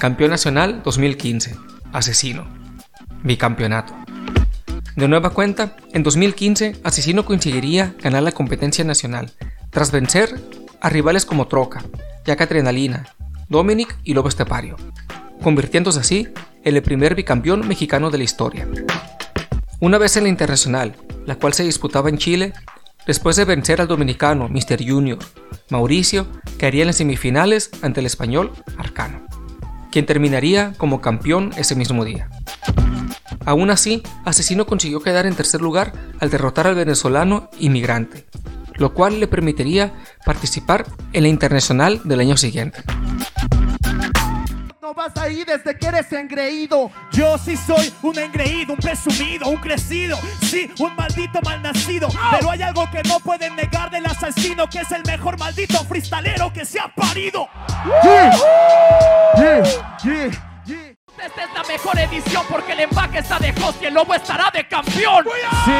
[0.00, 1.56] Campeón nacional 2015.
[1.92, 2.48] Asesino.
[3.22, 3.92] Bicampeonato.
[4.96, 9.30] De nueva cuenta, en 2015, Asesino conseguiría ganar la competencia nacional,
[9.68, 10.40] tras vencer
[10.80, 11.84] a rivales como Troca,
[12.24, 13.14] Jack Adrenalina,
[13.50, 14.76] Dominic y Lobo Estepario,
[15.42, 16.28] convirtiéndose así
[16.64, 18.66] en el primer bicampeón mexicano de la historia.
[19.80, 20.96] Una vez en la internacional,
[21.26, 22.54] la cual se disputaba en Chile,
[23.06, 24.82] después de vencer al dominicano Mr.
[24.82, 25.18] Junior,
[25.68, 26.26] Mauricio
[26.58, 29.26] caería en las semifinales ante el español Arcano,
[29.90, 32.28] quien terminaría como campeón ese mismo día.
[33.44, 38.26] Aún así, Asesino consiguió quedar en tercer lugar al derrotar al venezolano Inmigrante,
[38.74, 39.92] lo cual le permitiría
[40.24, 42.82] participar en la internacional del año siguiente
[45.00, 46.90] vas ahí desde que eres engreído.
[47.12, 50.18] Yo sí soy un engreído, un presumido, un crecido.
[50.42, 52.08] Sí, un maldito malnacido.
[52.30, 56.52] Pero hay algo que no pueden negar del asesino, que es el mejor maldito freestalero
[56.52, 57.48] que se ha parido.
[59.40, 64.50] Esta es la mejor edición porque el empaque está de host y el lobo estará
[64.52, 65.24] de campeón.
[65.64, 65.72] Sí,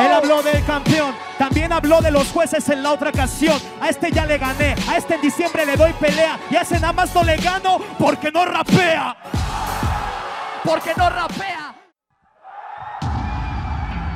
[0.00, 1.12] él habló del campeón.
[1.38, 3.60] También habló de los jueces en la otra ocasión.
[3.80, 6.38] A este ya le gané, a este en diciembre le doy pelea.
[6.50, 9.16] Y a ese nada más no le gano porque no rapea.
[10.64, 11.74] Porque no rapea.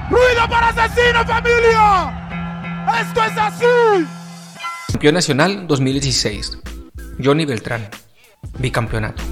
[0.08, 2.12] ¡Ruido para asesino, familia!
[3.00, 4.06] ¡Esto es así!
[4.92, 6.58] Campeón nacional 2016.
[7.22, 7.88] Johnny Beltrán.
[8.58, 9.22] Bicampeonato.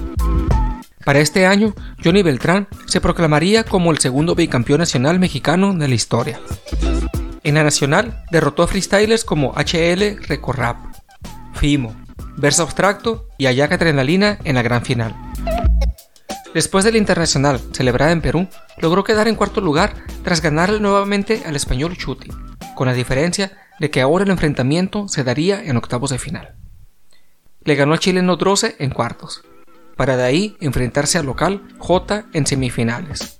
[1.03, 1.73] Para este año,
[2.03, 6.39] Johnny Beltrán se proclamaría como el segundo bicampeón nacional mexicano de la historia.
[7.43, 10.77] En la nacional, derrotó a freestylers como HL Recorrap,
[11.55, 11.95] Fimo,
[12.37, 15.15] Verso Abstracto y Ayaca Adrenalina en la gran final.
[16.53, 21.43] Después de la internacional, celebrada en Perú, logró quedar en cuarto lugar tras ganarle nuevamente
[21.45, 22.29] al español Chuti,
[22.75, 26.60] con la diferencia de que ahora el enfrentamiento se daría en octavos de final.
[27.63, 29.43] Le ganó al chileno Droce en cuartos,
[29.95, 33.39] para de ahí enfrentarse al local J en semifinales.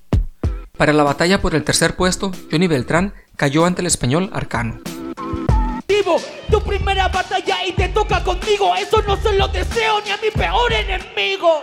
[0.78, 4.80] Para la batalla por el tercer puesto, Johnny Beltrán cayó ante el español Arcano.
[6.50, 10.30] Tu primera batalla y te toca conmigo, eso no se lo deseo ni a mi
[10.30, 11.62] peor enemigo.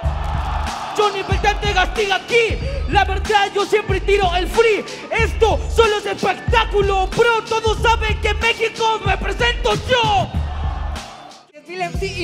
[0.97, 2.59] Johnny Beltrán te castiga aquí.
[2.91, 4.85] La verdad, yo siempre tiro el free.
[5.11, 7.45] Esto solo es espectáculo, bro.
[7.49, 8.18] Todos saben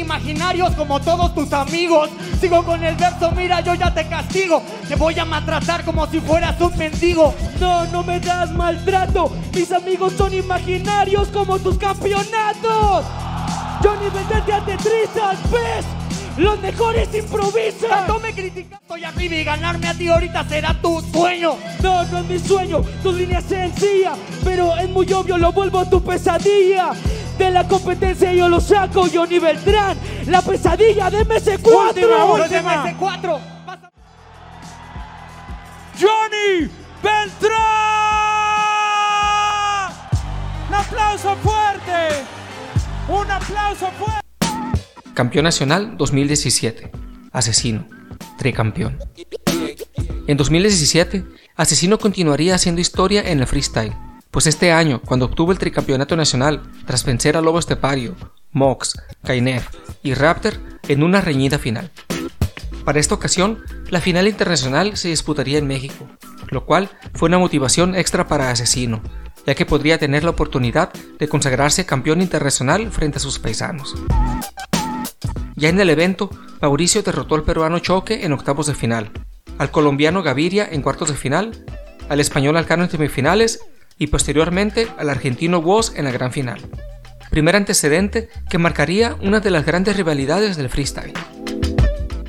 [0.04, 2.10] imaginarios como todos tus amigos.
[2.40, 4.62] Sigo con el verso, mira, yo ya te castigo.
[4.86, 7.34] Te voy a maltratar como si fueras un mendigo.
[7.58, 9.32] No, no me das maltrato.
[9.54, 13.04] Mis amigos son imaginarios como tus campeonatos.
[13.82, 15.84] Johnny, vete a Tetrisas, ¿ves?
[16.36, 18.06] Los mejores improvisan.
[18.08, 21.56] No me criticas, estoy arriba y ganarme a ti ahorita será tu sueño.
[21.82, 25.84] No, no es mi sueño, tu línea es sencilla, pero es muy obvio, lo vuelvo
[25.88, 26.90] tu pesadilla.
[27.38, 29.98] De la competencia yo lo saco, Johnny Beltrán.
[30.26, 31.94] La pesadilla de MS4.
[31.94, 33.40] de MS4.
[36.00, 36.70] Johnny
[37.02, 37.54] Beltrán.
[40.68, 42.24] Un aplauso fuerte.
[43.08, 44.20] Un aplauso fuerte.
[45.12, 46.90] Campeón nacional 2017.
[47.32, 47.86] Asesino.
[48.38, 48.98] Tricampeón.
[50.26, 51.24] En 2017,
[51.56, 53.92] Asesino continuaría haciendo historia en el freestyle
[54.34, 58.16] pues este año, cuando obtuvo el tricampeonato nacional, tras vencer a Lobo Estepario,
[58.50, 59.68] Mox, Kainef
[60.02, 60.54] y Raptor
[60.88, 61.92] en una reñida final.
[62.84, 66.08] Para esta ocasión, la final internacional se disputaría en México,
[66.50, 69.02] lo cual fue una motivación extra para Asesino,
[69.46, 73.94] ya que podría tener la oportunidad de consagrarse campeón internacional frente a sus paisanos.
[75.54, 76.28] Ya en el evento,
[76.60, 79.12] Mauricio derrotó al peruano Choque en octavos de final,
[79.58, 81.64] al colombiano Gaviria en cuartos de final,
[82.08, 83.60] al español Alcano en semifinales
[83.98, 86.60] y posteriormente al argentino Woz en la gran final.
[87.30, 91.12] Primer antecedente que marcaría una de las grandes rivalidades del freestyle.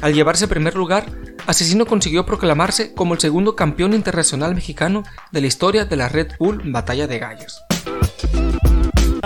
[0.02, 1.06] Al llevarse primer lugar,
[1.48, 6.34] Asesino consiguió proclamarse como el segundo campeón internacional mexicano de la historia de la Red
[6.40, 7.62] Bull Batalla de Gallos.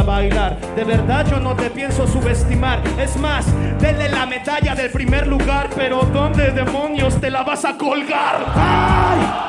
[0.06, 2.82] bailar, de verdad yo no te pienso subestimar.
[3.00, 3.46] Es más,
[4.10, 9.49] la medalla del primer lugar, pero ¿dónde demonios te la vas a colgar?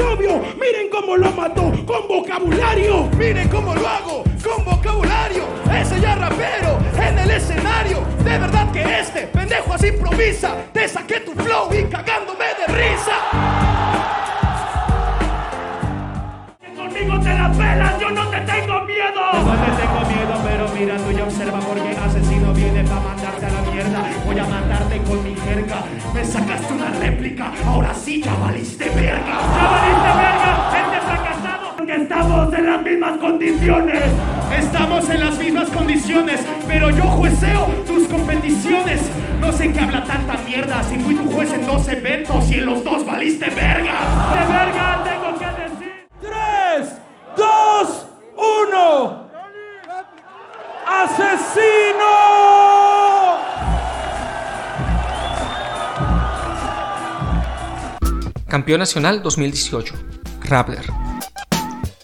[0.00, 0.40] Obvio.
[0.58, 3.08] Miren cómo lo mató con vocabulario.
[3.16, 5.44] Miren cómo lo hago con vocabulario.
[5.72, 8.02] Ese ya rapero en el escenario.
[8.18, 10.56] De verdad que este pendejo así improvisa.
[10.72, 13.16] Te saqué tu flow y cagándome de risa.
[16.76, 19.32] Conmigo te la pelas, yo no te tengo miedo.
[19.32, 23.50] No te tengo miedo, pero mira tú y observa porque asesino viene para mandarte a
[23.50, 24.04] la mierda.
[24.24, 25.84] Voy a matarte con mi jerga.
[26.12, 29.83] Me sacaste una réplica, ahora sí ya valiste verga
[32.94, 34.02] mismas condiciones.
[34.56, 39.00] Estamos en las mismas condiciones, pero yo jueceo tus competiciones.
[39.40, 42.66] No sé qué habla tanta mierda, si fui tu juez en dos eventos y en
[42.66, 43.94] los dos valiste verga.
[44.32, 46.06] ¡De verga tengo que decir!
[46.20, 46.94] ¡Tres,
[47.36, 48.06] dos,
[48.36, 49.28] uno!
[50.86, 52.04] ¡Asesino!
[58.46, 59.94] Campeón Nacional 2018.
[60.44, 61.13] Rappler.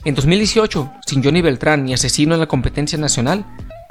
[0.03, 3.45] En 2018, sin Johnny Beltrán ni Asesino en la competencia nacional,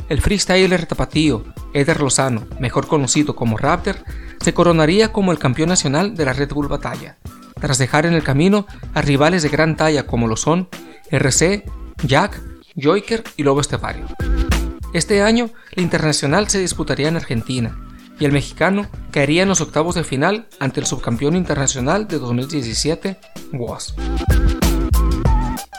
[0.09, 3.97] el freestyler tapatío Eder Lozano, mejor conocido como Raptor,
[4.41, 7.17] se coronaría como el campeón nacional de la Red Bull Batalla,
[7.61, 8.65] tras dejar en el camino
[8.95, 10.67] a rivales de gran talla como lo son
[11.11, 11.65] RC,
[12.03, 12.41] Jack,
[12.75, 14.07] Joiker y Lobo Estepario.
[14.95, 17.77] Este año, la internacional se disputaría en Argentina,
[18.19, 23.19] y el mexicano caería en los octavos de final ante el subcampeón internacional de 2017,
[23.53, 23.93] Was.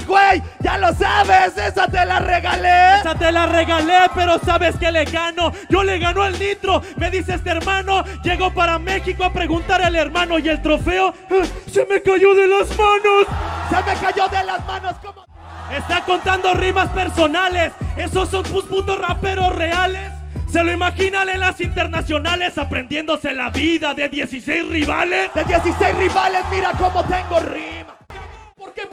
[0.07, 2.99] Güey, ya lo sabes, esa te la regalé.
[3.01, 5.53] Esa te la regalé, pero sabes que le gano.
[5.69, 6.83] Yo le ganó el nitro.
[6.97, 11.43] Me dice este hermano, llegó para México a preguntar al hermano y el trofeo eh,
[11.71, 13.27] se me cayó de las manos.
[13.69, 15.25] Se me cayó de las manos como...
[15.71, 17.73] Está contando rimas personales.
[17.97, 20.11] Esos son tus putos raperos reales.
[20.51, 25.33] Se lo imaginan en las internacionales aprendiéndose la vida de 16 rivales.
[25.33, 27.80] De 16 rivales, mira cómo tengo rima.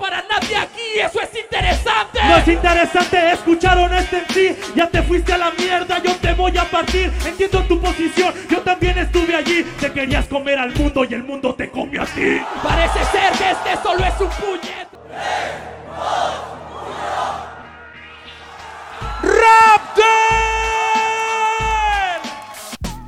[0.08, 2.20] Para nadie aquí eso es interesante.
[2.24, 4.56] No es interesante, escucharon este en sí.
[4.74, 7.12] Ya te fuiste a la mierda, yo te voy a partir.
[7.26, 9.66] Entiendo tu posición, yo también estuve allí.
[9.82, 12.42] Te querías comer al mundo y el mundo te come a ti.
[12.64, 14.88] Parece ser que este solo es un puñet.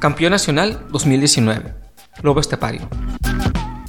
[0.02, 1.74] Campeón nacional 2019.
[2.24, 2.90] Lobo Estepario.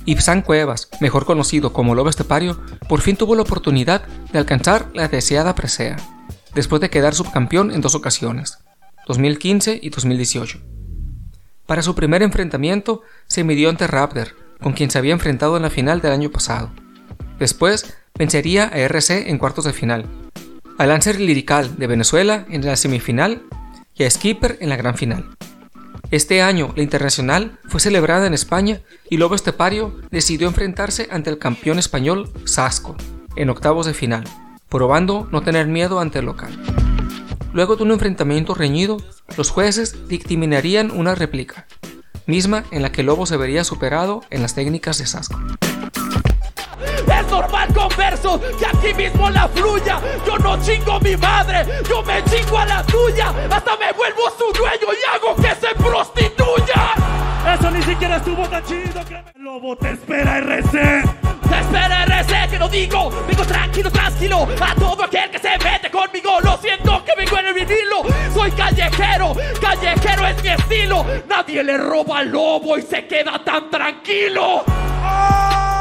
[0.07, 4.03] Ibsan Cuevas, mejor conocido como Lobo Estepario, por fin tuvo la oportunidad
[4.33, 5.97] de alcanzar la deseada presea,
[6.55, 8.59] después de quedar subcampeón en dos ocasiones,
[9.07, 10.61] 2015 y 2018.
[11.67, 14.29] Para su primer enfrentamiento se midió ante Raptor,
[14.61, 16.71] con quien se había enfrentado en la final del año pasado.
[17.39, 20.07] Después vencería a RC en cuartos de final,
[20.79, 23.43] a Lancer Lirical de Venezuela en la semifinal
[23.95, 25.29] y a Skipper en la gran final.
[26.11, 31.39] Este año, la internacional fue celebrada en España y Lobo Estepario decidió enfrentarse ante el
[31.39, 32.97] campeón español Sasco
[33.37, 34.25] en octavos de final,
[34.69, 36.51] probando no tener miedo ante el local.
[37.53, 38.97] Luego de un enfrentamiento reñido,
[39.37, 41.69] los jueces dictaminarían una réplica,
[42.27, 45.39] misma en la que Lobo se vería superado en las técnicas de Sasco.
[47.31, 50.01] Normal con versos que aquí mismo la fluya.
[50.27, 53.33] Yo no chingo a mi madre, yo me chingo a la tuya.
[53.51, 56.95] Hasta me vuelvo su dueño y hago que se prostituya.
[57.55, 59.01] Eso ni siquiera estuvo tan chido.
[59.07, 59.31] créeme.
[59.37, 60.71] Lobo te espera RC.
[61.49, 63.11] Te espera RC, que lo digo.
[63.27, 64.49] Vengo tranquilo, tranquilo.
[64.61, 66.41] A todo aquel que se mete conmigo.
[66.43, 68.03] Lo siento que vengo en el vinilo.
[68.35, 71.05] Soy callejero, callejero es mi estilo.
[71.29, 74.65] Nadie le roba al lobo y se queda tan tranquilo.
[74.67, 75.80] Que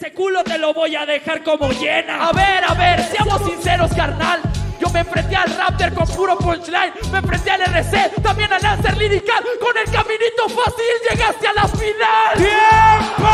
[0.00, 2.26] ese culo te lo voy a dejar como llena.
[2.26, 4.40] A ver, a ver, seamos sinceros, carnal.
[4.80, 6.94] Yo me enfrenté al Raptor con puro punchline.
[7.12, 9.44] Me enfrenté al RC, también al Lancer Lirical.
[9.60, 12.34] Con el caminito fácil llegaste a la final.
[12.34, 13.28] ¡Tiempo!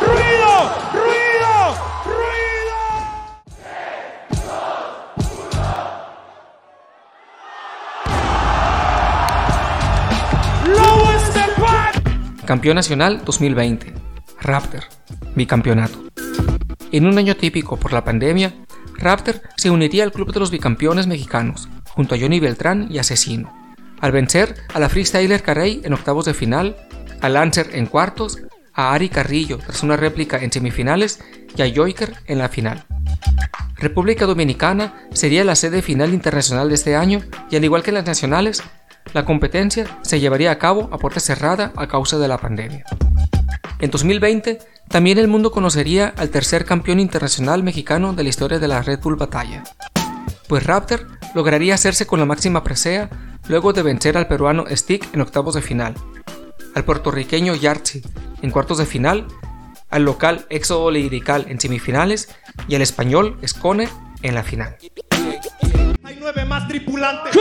[0.00, 0.72] ¡Ruido!
[0.94, 1.76] ¡Ruido!
[2.06, 2.78] ¡Ruido!
[10.74, 11.10] ¡Lobo!
[12.46, 13.92] Campeón nacional 2020.
[14.40, 14.99] Raptor.
[15.34, 15.98] Bicampeonato.
[16.92, 18.54] En un año típico por la pandemia,
[18.96, 23.52] Raptor se uniría al club de los bicampeones mexicanos, junto a Johnny Beltrán y Asesino,
[24.00, 26.76] al vencer a la freestyler Carrey en octavos de final,
[27.20, 28.38] a Lancer en cuartos,
[28.74, 31.20] a Ari Carrillo tras una réplica en semifinales
[31.56, 32.84] y a Joiker en la final.
[33.76, 38.04] República Dominicana sería la sede final internacional de este año y al igual que las
[38.04, 38.62] nacionales,
[39.14, 42.84] la competencia se llevaría a cabo a puerta cerrada a causa de la pandemia.
[43.78, 48.68] En 2020, también el mundo conocería al tercer campeón internacional mexicano de la historia de
[48.68, 49.64] la Red Bull Batalla,
[50.48, 53.08] pues Raptor lograría hacerse con la máxima presea
[53.48, 55.94] luego de vencer al peruano Stick en octavos de final,
[56.74, 58.02] al puertorriqueño Yartzi
[58.42, 59.26] en cuartos de final,
[59.90, 62.28] al local Éxodo Lirical en semifinales
[62.68, 63.88] y al español Scone
[64.22, 64.76] en la final.
[66.02, 67.36] Hay nueve más tripulantes.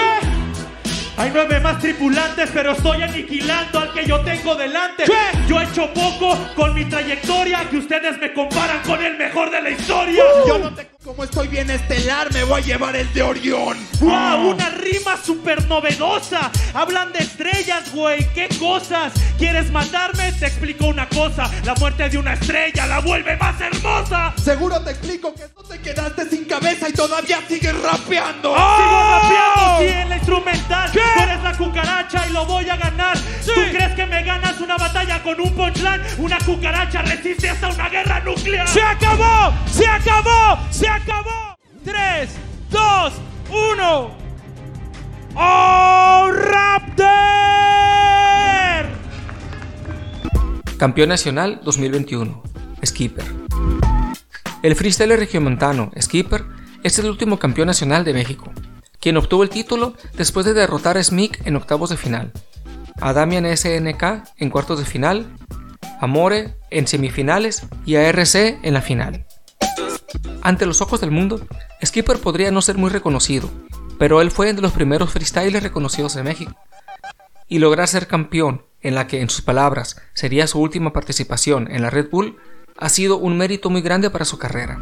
[1.19, 5.03] Hay nueve más tripulantes, pero estoy aniquilando al que yo tengo delante.
[5.49, 9.61] Yo he hecho poco con mi trayectoria que ustedes me comparan con el mejor de
[9.61, 10.23] la historia.
[10.47, 10.87] Yo no te...
[11.05, 13.77] Como estoy bien estelar, me voy a llevar el de Orión.
[14.01, 14.51] ¡Wow!
[14.51, 16.51] Una rima súper novedosa.
[16.73, 18.27] Hablan de estrellas, güey.
[18.33, 19.13] ¿Qué cosas?
[19.37, 20.33] ¿Quieres matarme?
[20.33, 21.49] Te explico una cosa.
[21.63, 24.33] La muerte de una estrella la vuelve más hermosa.
[24.43, 28.53] Seguro te explico que no te quedaste sin cabeza y todavía sigues rapeando.
[28.53, 30.91] Sigo rapeando, sí, en la instrumental.
[30.91, 33.17] Tú eres la cucaracha y lo voy a ganar.
[33.45, 36.01] ¿Tú crees que me ganas una batalla con un punchline.
[36.17, 38.67] Una cucaracha resiste hasta una guerra nuclear.
[38.67, 39.53] ¡Se acabó!
[39.71, 40.59] ¡Se acabó!
[40.69, 41.57] ¡Se acabó!
[41.83, 42.29] 3,
[42.69, 43.13] 2,
[43.49, 44.11] 1.
[45.35, 47.07] ¡Oh, Raptor!
[50.77, 52.43] Campeón nacional 2021.
[52.85, 53.25] Skipper.
[54.61, 56.45] El freestyler regiomontano Skipper
[56.83, 58.51] es el último campeón nacional de México,
[58.99, 62.31] quien obtuvo el título después de derrotar a Smic en octavos de final,
[63.01, 64.03] a Damian SNK
[64.37, 65.27] en cuartos de final,
[65.99, 69.25] a More en semifinales y a RC en la final.
[70.41, 71.39] Ante los ojos del mundo,
[71.83, 73.49] Skipper podría no ser muy reconocido,
[73.97, 76.53] pero él fue de los primeros freestylers reconocidos en México.
[77.47, 81.81] Y lograr ser campeón, en la que en sus palabras sería su última participación en
[81.81, 82.37] la Red Bull,
[82.77, 84.79] ha sido un mérito muy grande para su carrera.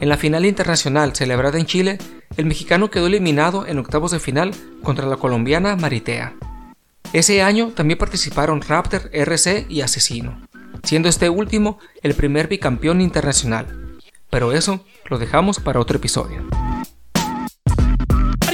[0.00, 1.98] En la final internacional celebrada en Chile,
[2.36, 6.34] el mexicano quedó eliminado en octavos de final contra la colombiana Maritea.
[7.12, 10.46] Ese año también participaron Raptor, RC y Asesino,
[10.84, 13.79] siendo este último el primer bicampeón internacional.
[14.30, 16.44] Pero eso lo dejamos para otro episodio.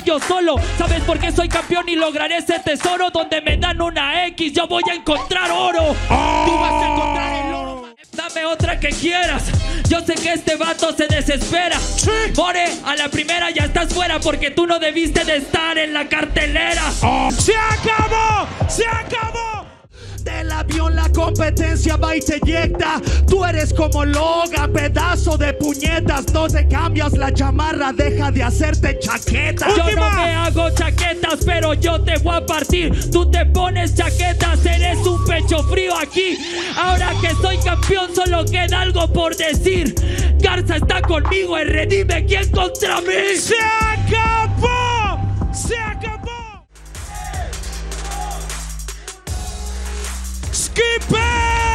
[0.04, 3.10] Yo solo, ¿sabes por qué soy campeón y lograré ese tesoro?
[3.10, 5.96] Donde me dan una X, yo voy a encontrar oro.
[6.06, 7.82] Tú vas a encontrar el oro.
[8.12, 9.50] Dame otra que quieras.
[9.88, 11.76] Yo sé que este vato se desespera.
[12.36, 16.08] More, a la primera ya estás fuera porque tú no debiste de estar en la
[16.08, 16.82] cartelera.
[16.92, 18.46] ¡Se acabó!
[18.68, 19.45] ¡Se acabó!
[20.58, 23.00] Avión la competencia va y se eyecta.
[23.28, 26.32] Tú eres como Logan, pedazo de puñetas.
[26.32, 29.68] No te cambias la chamarra, deja de hacerte chaqueta.
[29.76, 33.10] Yo no me hago chaquetas, pero yo te voy a partir.
[33.10, 36.38] Tú te pones chaquetas, eres un pecho frío aquí.
[36.76, 39.94] Ahora que soy campeón, solo queda algo por decir.
[40.38, 43.36] Garza está conmigo, R, dime quién contra mí.
[43.38, 45.20] ¡Se acabó!
[45.52, 46.15] ¡Se acabó!
[50.76, 51.65] goodbye.